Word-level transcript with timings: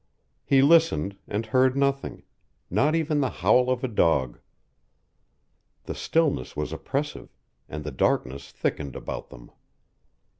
He 0.43 0.63
listened, 0.63 1.15
and 1.27 1.45
heard 1.45 1.77
nothing, 1.77 2.23
not 2.71 2.95
even 2.95 3.21
the 3.21 3.29
howl 3.29 3.69
of 3.69 3.83
a 3.83 3.87
dog. 3.87 4.39
The 5.83 5.93
stillness 5.93 6.55
was 6.55 6.73
oppressive, 6.73 7.37
and 7.69 7.83
the 7.83 7.91
darkness 7.91 8.51
thickened 8.51 8.95
about 8.95 9.29
them. 9.29 9.51